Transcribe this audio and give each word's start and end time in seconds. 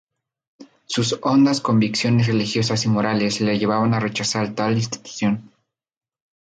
Sus 0.87 1.19
hondas 1.21 1.61
convicciones 1.61 2.25
religiosas 2.25 2.85
y 2.85 2.89
morales 2.89 3.39
le 3.39 3.59
llevaban 3.59 3.93
a 3.93 3.99
rechazar 3.99 4.55
tal 4.55 4.73
institución. 4.75 5.51